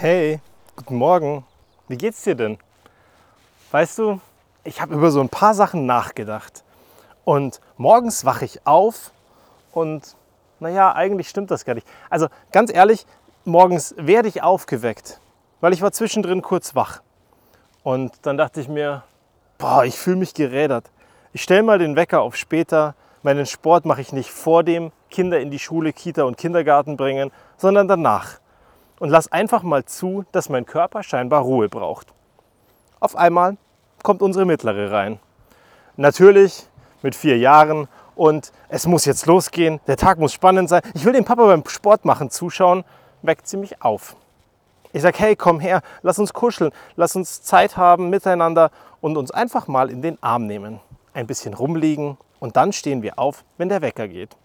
Hey, 0.00 0.38
guten 0.76 0.94
Morgen. 0.94 1.44
Wie 1.88 1.96
geht's 1.96 2.22
dir 2.22 2.36
denn? 2.36 2.56
Weißt 3.72 3.98
du, 3.98 4.20
ich 4.62 4.80
habe 4.80 4.94
über 4.94 5.10
so 5.10 5.20
ein 5.20 5.28
paar 5.28 5.54
Sachen 5.54 5.86
nachgedacht. 5.86 6.62
Und 7.24 7.60
morgens 7.78 8.24
wache 8.24 8.44
ich 8.44 8.64
auf 8.64 9.10
und 9.72 10.14
naja, 10.60 10.94
eigentlich 10.94 11.28
stimmt 11.28 11.50
das 11.50 11.64
gar 11.64 11.74
nicht. 11.74 11.84
Also 12.10 12.28
ganz 12.52 12.72
ehrlich, 12.72 13.06
morgens 13.44 13.92
werde 13.98 14.28
ich 14.28 14.40
aufgeweckt, 14.40 15.20
weil 15.60 15.72
ich 15.72 15.82
war 15.82 15.90
zwischendrin 15.90 16.42
kurz 16.42 16.76
wach. 16.76 17.02
Und 17.82 18.12
dann 18.22 18.36
dachte 18.36 18.60
ich 18.60 18.68
mir, 18.68 19.02
boah, 19.58 19.84
ich 19.84 19.98
fühle 19.98 20.18
mich 20.18 20.32
gerädert. 20.32 20.92
Ich 21.32 21.42
stelle 21.42 21.64
mal 21.64 21.80
den 21.80 21.96
Wecker 21.96 22.20
auf 22.20 22.36
später. 22.36 22.94
Meinen 23.24 23.46
Sport 23.46 23.84
mache 23.84 24.02
ich 24.02 24.12
nicht 24.12 24.30
vor 24.30 24.62
dem 24.62 24.92
Kinder 25.10 25.40
in 25.40 25.50
die 25.50 25.58
Schule, 25.58 25.92
Kita 25.92 26.22
und 26.22 26.38
Kindergarten 26.38 26.96
bringen, 26.96 27.32
sondern 27.56 27.88
danach 27.88 28.38
und 28.98 29.10
lass 29.10 29.30
einfach 29.30 29.62
mal 29.62 29.84
zu, 29.84 30.24
dass 30.32 30.48
mein 30.48 30.66
Körper 30.66 31.02
scheinbar 31.02 31.42
Ruhe 31.42 31.68
braucht. 31.68 32.08
Auf 33.00 33.16
einmal 33.16 33.56
kommt 34.02 34.22
unsere 34.22 34.44
mittlere 34.44 34.90
rein. 34.90 35.18
Natürlich 35.96 36.66
mit 37.02 37.14
vier 37.14 37.38
Jahren 37.38 37.88
und 38.16 38.52
es 38.68 38.86
muss 38.86 39.04
jetzt 39.04 39.26
losgehen, 39.26 39.80
der 39.86 39.96
Tag 39.96 40.18
muss 40.18 40.32
spannend 40.32 40.68
sein. 40.68 40.82
Ich 40.94 41.04
will 41.04 41.12
den 41.12 41.24
Papa 41.24 41.46
beim 41.46 41.64
Sport 41.66 42.04
machen 42.04 42.30
zuschauen, 42.30 42.84
weckt 43.22 43.46
sie 43.46 43.56
mich 43.56 43.82
auf. 43.82 44.16
Ich 44.92 45.02
sage, 45.02 45.18
hey, 45.18 45.36
komm 45.36 45.60
her, 45.60 45.82
lass 46.02 46.18
uns 46.18 46.32
kuscheln, 46.32 46.72
lass 46.96 47.14
uns 47.14 47.42
Zeit 47.42 47.76
haben 47.76 48.10
miteinander 48.10 48.70
und 49.00 49.16
uns 49.16 49.30
einfach 49.30 49.68
mal 49.68 49.90
in 49.90 50.02
den 50.02 50.20
Arm 50.22 50.46
nehmen. 50.46 50.80
Ein 51.12 51.26
bisschen 51.26 51.54
rumliegen 51.54 52.16
und 52.40 52.56
dann 52.56 52.72
stehen 52.72 53.02
wir 53.02 53.18
auf, 53.18 53.44
wenn 53.56 53.68
der 53.68 53.82
Wecker 53.82 54.08
geht. 54.08 54.36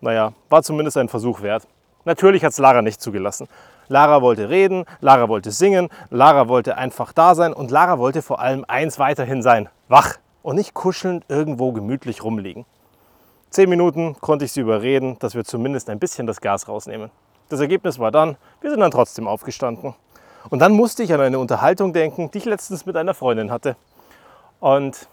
Naja, 0.00 0.32
war 0.48 0.62
zumindest 0.62 0.96
ein 0.96 1.08
Versuch 1.08 1.42
wert. 1.42 1.66
Natürlich 2.06 2.44
hat 2.44 2.52
es 2.52 2.58
Lara 2.58 2.82
nicht 2.82 3.02
zugelassen. 3.02 3.48
Lara 3.88 4.22
wollte 4.22 4.48
reden, 4.48 4.84
Lara 5.00 5.28
wollte 5.28 5.50
singen, 5.50 5.88
Lara 6.08 6.46
wollte 6.46 6.78
einfach 6.78 7.12
da 7.12 7.34
sein 7.34 7.52
und 7.52 7.72
Lara 7.72 7.98
wollte 7.98 8.22
vor 8.22 8.40
allem 8.40 8.64
eins 8.68 9.00
weiterhin 9.00 9.42
sein, 9.42 9.68
wach 9.88 10.14
und 10.42 10.54
nicht 10.54 10.72
kuschelnd 10.72 11.24
irgendwo 11.28 11.72
gemütlich 11.72 12.22
rumliegen. 12.22 12.64
Zehn 13.50 13.68
Minuten 13.68 14.16
konnte 14.20 14.44
ich 14.44 14.52
sie 14.52 14.60
überreden, 14.60 15.18
dass 15.18 15.34
wir 15.34 15.44
zumindest 15.44 15.90
ein 15.90 15.98
bisschen 15.98 16.28
das 16.28 16.40
Gas 16.40 16.68
rausnehmen. 16.68 17.10
Das 17.48 17.58
Ergebnis 17.58 17.98
war 17.98 18.12
dann, 18.12 18.36
wir 18.60 18.70
sind 18.70 18.80
dann 18.80 18.92
trotzdem 18.92 19.26
aufgestanden. 19.26 19.94
Und 20.48 20.60
dann 20.60 20.72
musste 20.72 21.02
ich 21.02 21.12
an 21.12 21.20
eine 21.20 21.40
Unterhaltung 21.40 21.92
denken, 21.92 22.30
die 22.30 22.38
ich 22.38 22.44
letztens 22.44 22.86
mit 22.86 22.96
einer 22.96 23.14
Freundin 23.14 23.50
hatte. 23.50 23.74
Und 24.60 25.08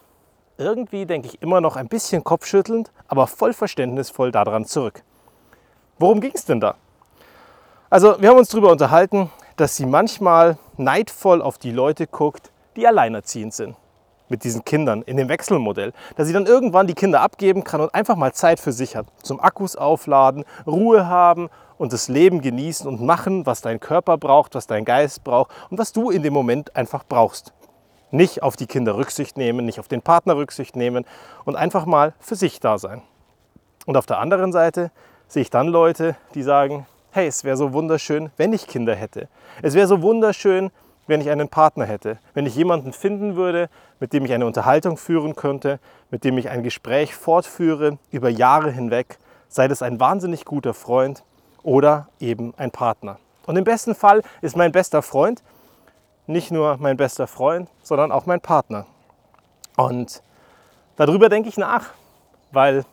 irgendwie 0.59 1.07
denke 1.07 1.27
ich 1.27 1.41
immer 1.41 1.59
noch 1.59 1.75
ein 1.75 1.87
bisschen 1.87 2.23
kopfschüttelnd, 2.23 2.91
aber 3.07 3.25
voll 3.25 3.53
verständnisvoll 3.53 4.31
daran 4.31 4.65
zurück. 4.65 5.01
Worum 5.97 6.21
ging 6.21 6.33
es 6.35 6.45
denn 6.45 6.59
da? 6.59 6.75
Also 7.93 8.19
wir 8.19 8.29
haben 8.29 8.39
uns 8.39 8.49
darüber 8.49 8.71
unterhalten, 8.71 9.29
dass 9.55 9.75
sie 9.75 9.85
manchmal 9.85 10.57
neidvoll 10.77 11.43
auf 11.43 11.59
die 11.59 11.69
Leute 11.69 12.07
guckt, 12.07 12.51
die 12.75 12.87
alleinerziehend 12.87 13.53
sind 13.53 13.75
mit 14.29 14.43
diesen 14.43 14.65
Kindern 14.65 15.03
in 15.03 15.15
dem 15.15 15.29
Wechselmodell, 15.29 15.93
dass 16.15 16.25
sie 16.25 16.33
dann 16.33 16.47
irgendwann 16.47 16.87
die 16.87 16.95
Kinder 16.95 17.21
abgeben 17.21 17.63
kann 17.63 17.81
und 17.81 17.93
einfach 17.93 18.15
mal 18.15 18.33
Zeit 18.33 18.59
für 18.59 18.71
sich 18.71 18.95
hat, 18.95 19.05
zum 19.21 19.39
Akkus 19.39 19.75
aufladen, 19.75 20.43
Ruhe 20.65 21.05
haben 21.05 21.51
und 21.77 21.93
das 21.93 22.07
Leben 22.07 22.41
genießen 22.41 22.87
und 22.87 22.99
machen, 22.99 23.45
was 23.45 23.61
dein 23.61 23.79
Körper 23.79 24.17
braucht, 24.17 24.55
was 24.55 24.65
dein 24.65 24.85
Geist 24.85 25.23
braucht 25.23 25.51
und 25.69 25.77
was 25.77 25.93
du 25.93 26.09
in 26.09 26.23
dem 26.23 26.33
Moment 26.33 26.75
einfach 26.75 27.03
brauchst. 27.07 27.53
Nicht 28.09 28.41
auf 28.41 28.55
die 28.55 28.65
Kinder 28.65 28.97
Rücksicht 28.97 29.37
nehmen, 29.37 29.67
nicht 29.67 29.79
auf 29.79 29.87
den 29.87 30.01
Partner 30.01 30.35
Rücksicht 30.35 30.75
nehmen 30.75 31.05
und 31.45 31.55
einfach 31.55 31.85
mal 31.85 32.15
für 32.19 32.35
sich 32.35 32.59
da 32.59 32.79
sein. 32.79 33.03
Und 33.85 33.97
auf 33.97 34.07
der 34.07 34.17
anderen 34.17 34.51
Seite 34.51 34.89
sehe 35.27 35.43
ich 35.43 35.51
dann 35.51 35.67
Leute, 35.67 36.15
die 36.33 36.41
sagen, 36.41 36.87
hey, 37.13 37.27
es 37.27 37.43
wäre 37.43 37.55
so 37.55 37.73
wunderschön, 37.73 38.31
wenn 38.37 38.53
ich 38.53 38.65
Kinder 38.65 38.95
hätte. 38.95 39.27
Es 39.61 39.75
wäre 39.75 39.85
so 39.85 40.01
wunderschön, 40.01 40.71
wenn 41.05 41.21
ich 41.21 41.29
einen 41.29 41.47
Partner 41.47 41.85
hätte, 41.85 42.17
wenn 42.33 42.47
ich 42.47 42.55
jemanden 42.55 42.91
finden 42.91 43.35
würde, 43.35 43.69
mit 43.99 44.13
dem 44.13 44.25
ich 44.25 44.33
eine 44.33 44.47
Unterhaltung 44.47 44.97
führen 44.97 45.35
könnte, 45.35 45.79
mit 46.09 46.23
dem 46.23 46.39
ich 46.39 46.49
ein 46.49 46.63
Gespräch 46.63 47.13
fortführe 47.13 47.99
über 48.09 48.29
Jahre 48.29 48.71
hinweg, 48.71 49.19
sei 49.47 49.67
das 49.67 49.83
ein 49.83 49.99
wahnsinnig 49.99 50.43
guter 50.43 50.73
Freund 50.73 51.23
oder 51.61 52.07
eben 52.19 52.55
ein 52.57 52.71
Partner. 52.71 53.19
Und 53.45 53.57
im 53.57 53.63
besten 53.63 53.93
Fall 53.93 54.23
ist 54.41 54.57
mein 54.57 54.71
bester 54.71 55.03
Freund 55.03 55.43
nicht 56.25 56.49
nur 56.49 56.77
mein 56.79 56.97
bester 56.97 57.27
Freund, 57.27 57.69
sondern 57.83 58.11
auch 58.11 58.25
mein 58.25 58.41
Partner. 58.41 58.87
Und 59.75 60.23
darüber 60.95 61.29
denke 61.29 61.49
ich 61.49 61.57
nach, 61.57 61.91
weil 62.51 62.85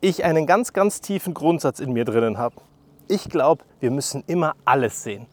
ich 0.00 0.22
einen 0.22 0.46
ganz, 0.46 0.72
ganz 0.72 1.00
tiefen 1.00 1.34
Grundsatz 1.34 1.80
in 1.80 1.92
mir 1.92 2.04
drinnen 2.04 2.38
habe 2.38 2.54
ich 3.08 3.28
glaube, 3.28 3.64
wir 3.80 3.90
müssen 3.90 4.22
immer 4.26 4.54
alles 4.64 5.02
sehen. 5.02 5.26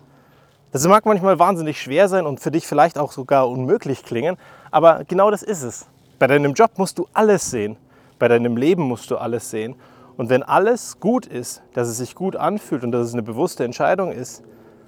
Das 0.71 0.87
mag 0.87 1.05
manchmal 1.05 1.39
wahnsinnig 1.39 1.81
schwer 1.81 2.09
sein 2.09 2.25
und 2.25 2.39
für 2.39 2.51
dich 2.51 2.67
vielleicht 2.67 2.97
auch 2.97 3.11
sogar 3.11 3.49
unmöglich 3.49 4.03
klingen, 4.03 4.37
aber 4.71 5.03
genau 5.05 5.31
das 5.31 5.41
ist 5.43 5.63
es. 5.63 5.87
Bei 6.19 6.27
deinem 6.27 6.53
Job 6.53 6.71
musst 6.77 6.97
du 6.97 7.07
alles 7.13 7.51
sehen. 7.51 7.77
Bei 8.19 8.27
deinem 8.27 8.57
Leben 8.57 8.83
musst 8.83 9.11
du 9.11 9.17
alles 9.17 9.49
sehen. 9.49 9.75
Und 10.17 10.29
wenn 10.29 10.43
alles 10.43 10.99
gut 10.99 11.25
ist, 11.25 11.61
dass 11.73 11.87
es 11.87 11.97
sich 11.97 12.15
gut 12.15 12.35
anfühlt 12.35 12.83
und 12.83 12.91
dass 12.91 13.07
es 13.07 13.13
eine 13.13 13.23
bewusste 13.23 13.65
Entscheidung 13.65 14.11
ist, 14.11 14.43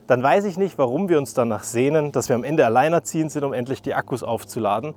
dann 0.07 0.23
weiß 0.23 0.45
ich 0.45 0.57
nicht, 0.57 0.77
warum 0.77 1.09
wir 1.09 1.17
uns 1.17 1.33
danach 1.33 1.63
sehnen, 1.63 2.13
dass 2.13 2.29
wir 2.29 2.35
am 2.35 2.45
Ende 2.45 2.65
alleinerziehend 2.65 3.31
sind, 3.31 3.43
um 3.43 3.51
endlich 3.51 3.81
die 3.81 3.93
Akkus 3.93 4.23
aufzuladen. 4.23 4.93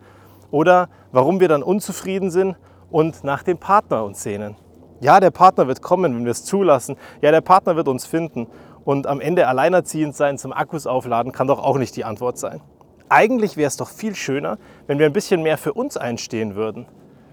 Oder 0.53 0.89
warum 1.11 1.41
wir 1.41 1.49
dann 1.49 1.65
unzufrieden 1.65 2.31
sind 2.31 2.57
und 2.91 3.25
nach 3.25 3.43
dem 3.43 3.59
Partner 3.59 4.05
uns 4.05 4.23
sehnen. 4.23 4.57
Ja, 5.01 5.19
der 5.19 5.31
Partner 5.31 5.67
wird 5.67 5.81
kommen, 5.81 6.15
wenn 6.15 6.25
wir 6.25 6.31
es 6.31 6.45
zulassen. 6.45 6.97
Ja, 7.23 7.31
der 7.31 7.41
Partner 7.41 7.75
wird 7.75 7.89
uns 7.89 8.05
finden. 8.05 8.47
Und 8.85 9.07
am 9.07 9.21
Ende 9.21 9.49
alleinerziehend 9.49 10.15
sein 10.15 10.37
zum 10.37 10.53
Akkus 10.53 10.87
aufladen 10.87 11.33
kann 11.33 11.47
doch 11.47 11.59
auch 11.59 11.79
nicht 11.79 11.97
die 11.97 12.05
Antwort 12.05 12.39
sein. 12.39 12.61
Eigentlich 13.09 13.57
wäre 13.57 13.69
es 13.69 13.77
doch 13.77 13.89
viel 13.89 14.15
schöner, 14.15 14.59
wenn 14.87 14.99
wir 14.99 15.07
ein 15.07 15.13
bisschen 15.13 15.43
mehr 15.43 15.59
für 15.59 15.73
uns 15.73 15.97
einstehen 15.97 16.55
würden. 16.55 16.87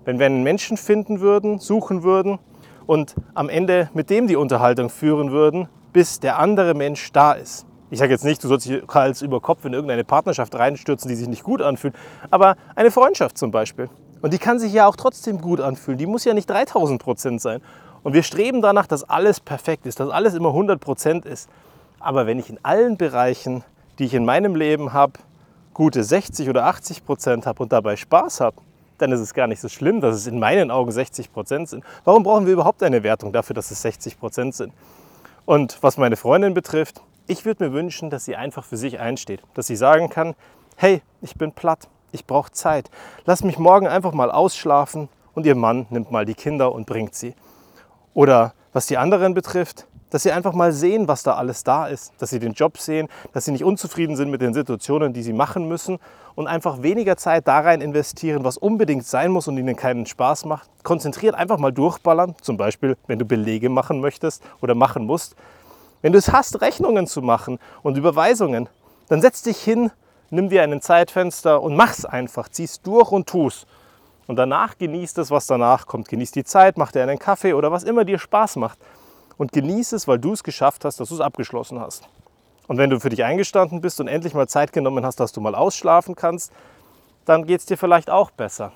Wenn 0.06 0.18
wir 0.18 0.26
einen 0.26 0.44
Menschen 0.44 0.78
finden 0.78 1.20
würden, 1.20 1.60
suchen 1.60 2.04
würden 2.04 2.40
und 2.86 3.16
am 3.34 3.50
Ende 3.50 3.90
mit 3.94 4.10
dem 4.10 4.28
die 4.28 4.38
Unterhaltung 4.38 4.90
führen 4.90 5.32
würden, 5.32 5.68
bis 5.92 6.20
der 6.22 6.40
andere 6.40 6.74
Mensch 6.74 7.12
da 7.12 7.34
ist. 7.34 7.66
Ich 7.90 8.00
sage 8.00 8.12
jetzt 8.12 8.24
nicht, 8.24 8.44
du 8.44 8.48
sollst 8.48 8.66
dich 8.66 8.82
Hals 8.94 9.22
über 9.22 9.42
Kopf 9.42 9.66
in 9.66 9.74
irgendeine 9.74 10.04
Partnerschaft 10.04 10.56
reinstürzen, 10.56 11.10
die 11.10 11.16
sich 11.16 11.28
nicht 11.28 11.44
gut 11.44 11.62
anfühlt, 11.62 11.96
aber 12.32 12.56
eine 12.76 12.92
Freundschaft 12.92 13.38
zum 13.38 13.52
Beispiel. 13.52 13.90
Und 14.28 14.34
die 14.34 14.40
kann 14.40 14.60
sich 14.60 14.74
ja 14.74 14.88
auch 14.88 14.98
trotzdem 14.98 15.40
gut 15.40 15.62
anfühlen. 15.62 15.98
Die 15.98 16.06
muss 16.06 16.26
ja 16.26 16.34
nicht 16.34 16.50
3000 16.50 17.02
Prozent 17.02 17.40
sein. 17.40 17.62
Und 18.04 18.12
wir 18.12 18.24
streben 18.24 18.62
danach, 18.62 18.86
dass 18.86 19.10
alles 19.10 19.40
perfekt 19.40 19.86
ist, 19.86 20.02
dass 20.02 20.10
alles 20.10 20.34
immer 20.34 20.50
100 20.50 20.82
Prozent 20.82 21.26
ist. 21.26 21.50
Aber 22.02 22.28
wenn 22.28 22.38
ich 22.38 22.50
in 22.50 22.60
allen 22.62 22.98
Bereichen, 22.98 23.64
die 23.98 24.04
ich 24.04 24.14
in 24.14 24.26
meinem 24.26 24.58
Leben 24.58 24.92
habe, 24.92 25.14
gute 25.74 26.04
60 26.04 26.50
oder 26.50 26.66
80 26.66 27.06
Prozent 27.06 27.46
habe 27.46 27.64
und 27.64 27.72
dabei 27.72 27.96
Spaß 27.96 28.42
habe, 28.42 28.58
dann 28.98 29.14
ist 29.14 29.22
es 29.22 29.34
gar 29.34 29.48
nicht 29.48 29.62
so 29.62 29.70
schlimm, 29.70 30.02
dass 30.02 30.14
es 30.14 30.28
in 30.28 30.40
meinen 30.40 30.72
Augen 30.72 30.92
60 30.92 31.32
Prozent 31.32 31.70
sind. 31.70 31.86
Warum 32.04 32.24
brauchen 32.24 32.48
wir 32.48 32.52
überhaupt 32.52 32.84
eine 32.84 33.04
Wertung 33.04 33.32
dafür, 33.32 33.54
dass 33.54 33.72
es 33.72 33.82
60 33.82 34.20
Prozent 34.20 34.56
sind? 34.56 34.74
Und 35.46 35.78
was 35.82 35.96
meine 35.96 36.18
Freundin 36.18 36.54
betrifft, 36.54 37.00
ich 37.28 37.46
würde 37.46 37.64
mir 37.64 37.72
wünschen, 37.72 38.10
dass 38.10 38.26
sie 38.26 38.36
einfach 38.36 38.66
für 38.66 38.76
sich 38.76 39.00
einsteht. 39.00 39.40
Dass 39.54 39.68
sie 39.68 39.78
sagen 39.78 40.10
kann, 40.10 40.36
hey, 40.76 41.02
ich 41.22 41.36
bin 41.36 41.54
platt, 41.54 41.88
ich 42.18 42.26
brauche 42.26 42.52
Zeit. 42.52 42.90
Lass 43.26 43.44
mich 43.44 43.60
morgen 43.60 43.88
einfach 43.88 44.12
mal 44.12 44.32
ausschlafen 44.32 45.08
und 45.36 45.46
ihr 45.46 45.56
Mann 45.56 45.86
nimmt 45.92 46.12
mal 46.12 46.26
die 46.26 46.34
Kinder 46.34 46.74
und 46.74 46.88
bringt 46.88 47.14
sie. 47.14 47.36
Oder 48.14 48.54
was 48.74 48.88
die 48.88 48.98
anderen 48.98 49.36
betrifft, 49.36 49.86
dass 50.10 50.24
sie 50.24 50.32
einfach 50.32 50.54
mal 50.54 50.72
sehen, 50.72 51.08
was 51.08 51.22
da 51.24 51.36
alles 51.36 51.64
da 51.64 51.86
ist, 51.88 52.14
dass 52.18 52.30
sie 52.32 52.40
den 52.40 52.54
Job 52.54 52.78
sehen, 52.78 53.08
dass 53.34 53.46
sie 53.46 53.52
nicht 53.52 53.64
unzufrieden 53.64 54.16
sind 54.16 54.32
mit 54.32 54.42
den 54.42 54.54
Situationen, 54.54 55.14
die 55.14 55.22
sie 55.22 55.34
machen 55.34 55.68
müssen 55.68 56.00
und 56.36 56.48
einfach 56.48 56.82
weniger 56.82 57.18
Zeit 57.18 57.48
da 57.48 57.60
rein 57.60 57.82
investieren, 57.82 58.44
was 58.44 58.58
unbedingt 58.58 59.06
sein 59.06 59.32
muss 59.32 59.48
und 59.48 59.58
ihnen 59.58 59.76
keinen 59.76 60.06
Spaß 60.06 60.46
macht. 60.46 60.70
Konzentriert 60.84 61.36
einfach 61.36 61.60
mal 61.60 61.72
durchballern, 61.72 62.36
zum 62.42 62.58
Beispiel, 62.58 62.98
wenn 63.08 63.20
du 63.20 63.26
Belege 63.26 63.70
machen 63.70 64.00
möchtest 64.00 64.42
oder 64.62 64.74
machen 64.74 65.06
musst. 65.06 65.36
Wenn 66.02 66.14
du 66.14 66.18
es 66.18 66.32
hast, 66.32 66.62
Rechnungen 66.62 67.06
zu 67.06 67.22
machen 67.22 67.60
und 67.84 67.98
Überweisungen, 67.98 68.70
dann 69.10 69.22
setz 69.22 69.42
dich 69.42 69.58
hin 69.58 69.92
nimm 70.30 70.50
dir 70.50 70.64
ein 70.64 70.82
Zeitfenster 70.82 71.62
und 71.62 71.76
mach's 71.76 72.06
einfach, 72.06 72.50
zieh's 72.50 72.82
durch 72.82 73.12
und 73.12 73.28
tu's. 73.28 73.66
Und 74.28 74.36
danach 74.36 74.78
genießt 74.78 75.18
es, 75.20 75.32
was 75.32 75.48
danach 75.48 75.88
kommt. 75.88 76.10
Genieß 76.10 76.32
die 76.32 76.44
Zeit, 76.44 76.78
mach 76.78 76.92
dir 76.92 77.04
einen 77.04 77.18
Kaffee 77.18 77.54
oder 77.54 77.72
was 77.72 77.84
immer 77.84 78.04
dir 78.04 78.20
Spaß 78.20 78.58
macht. 78.58 78.78
Und 79.38 79.54
genieß 79.54 79.94
es, 79.94 80.08
weil 80.08 80.20
du 80.20 80.34
es 80.34 80.44
geschafft 80.44 80.84
hast, 80.84 81.00
dass 81.00 81.10
du 81.10 81.16
es 81.16 81.22
abgeschlossen 81.22 81.80
hast. 81.80 82.08
Und 82.68 82.78
wenn 82.78 82.90
du 82.90 83.00
für 83.00 83.10
dich 83.10 83.24
eingestanden 83.24 83.80
bist 83.80 84.02
und 84.02 84.10
endlich 84.10 84.34
mal 84.34 84.48
Zeit 84.48 84.74
genommen 84.74 85.06
hast, 85.06 85.20
dass 85.20 85.32
du 85.32 85.40
mal 85.40 85.56
ausschlafen 85.56 86.16
kannst, 86.16 86.52
dann 87.26 87.46
geht 87.46 87.62
es 87.62 87.66
dir 87.66 87.78
vielleicht 87.78 88.10
auch 88.10 88.32
besser. 88.32 88.74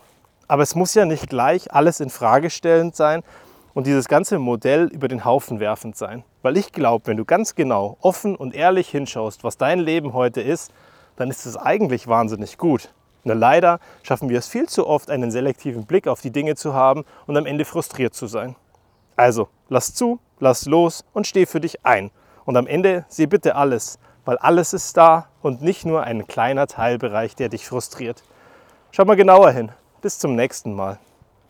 Aber 0.48 0.64
es 0.64 0.76
muss 0.76 0.94
ja 0.94 1.06
nicht 1.06 1.30
gleich 1.30 1.74
alles 1.74 2.00
in 2.00 2.10
Frage 2.10 2.50
stellend 2.50 2.96
sein 2.96 3.24
und 3.74 3.88
dieses 3.88 4.08
ganze 4.08 4.40
Modell 4.40 4.88
über 4.88 5.08
den 5.08 5.26
Haufen 5.26 5.60
werfend 5.60 5.98
sein. 5.98 6.24
Weil 6.42 6.58
ich 6.58 6.72
glaube, 6.72 7.08
wenn 7.08 7.18
du 7.18 7.26
ganz 7.26 7.56
genau, 7.56 7.98
offen 8.02 8.36
und 8.36 8.56
ehrlich 8.56 8.90
hinschaust, 8.90 9.44
was 9.44 9.58
dein 9.58 9.80
Leben 9.80 10.14
heute 10.14 10.42
ist, 10.42 10.72
dann 11.16 11.30
ist 11.30 11.46
es 11.46 11.58
eigentlich 11.58 12.08
wahnsinnig 12.08 12.58
gut. 12.58 12.94
Nur 13.24 13.36
leider 13.36 13.80
schaffen 14.04 14.30
wir 14.30 14.40
es 14.40 14.48
viel 14.48 14.68
zu 14.68 14.88
oft, 14.88 15.12
einen 15.12 15.32
selektiven 15.32 15.86
Blick 15.86 16.08
auf 16.08 16.22
die 16.22 16.32
Dinge 16.32 16.56
zu 16.56 16.74
haben 16.74 17.06
und 17.28 17.38
am 17.38 17.46
Ende 17.46 17.66
frustriert 17.66 18.14
zu 18.14 18.28
sein. 18.28 18.56
Also, 19.16 19.50
lass 19.70 19.94
zu, 19.94 20.20
lass 20.40 20.66
los 20.66 21.04
und 21.14 21.28
steh 21.28 21.46
für 21.46 21.60
dich 21.60 21.86
ein. 21.86 22.12
Und 22.46 22.58
am 22.58 22.66
Ende 22.66 23.06
sieh 23.08 23.28
bitte 23.28 23.56
alles, 23.56 24.00
weil 24.26 24.38
alles 24.38 24.74
ist 24.74 24.98
da 24.98 25.28
und 25.42 25.62
nicht 25.62 25.86
nur 25.86 26.04
ein 26.04 26.28
kleiner 26.28 26.68
Teilbereich, 26.68 27.36
der 27.36 27.50
dich 27.50 27.68
frustriert. 27.68 28.24
Schau 28.92 29.06
mal 29.06 29.16
genauer 29.16 29.52
hin. 29.52 29.72
Bis 30.02 30.18
zum 30.18 30.36
nächsten 30.36 30.74
Mal. 30.74 30.98